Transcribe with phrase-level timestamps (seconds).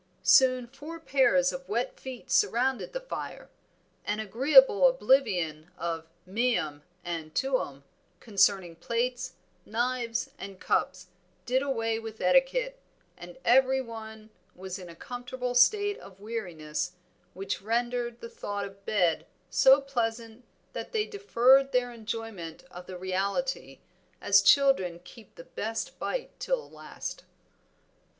[0.23, 3.51] Soon four pairs of wet feet surrounded the fire;
[4.03, 7.83] an agreeable oblivion of meum and tuum
[8.19, 9.33] concerning plates,
[9.63, 11.09] knives, and cups
[11.45, 12.79] did away with etiquette,
[13.15, 16.93] and every one was in a comfortable state of weariness,
[17.35, 20.43] which rendered the thought of bed so pleasant
[20.73, 23.77] that they deferred their enjoyment of the reality,
[24.19, 27.23] as children keep the best bite till the last.